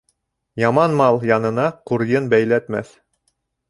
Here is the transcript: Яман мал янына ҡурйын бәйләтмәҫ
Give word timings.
Яман 0.63 0.95
мал 1.03 1.21
янына 1.33 1.69
ҡурйын 1.93 2.35
бәйләтмәҫ 2.35 3.01